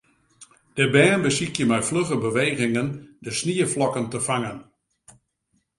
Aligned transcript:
De 0.77 0.85
bern 0.95 1.21
besykje 1.25 1.65
mei 1.69 1.83
flugge 1.89 2.17
bewegingen 2.25 2.87
de 3.23 3.31
snieflokken 3.39 4.05
te 4.13 4.19
fangen. 4.27 4.57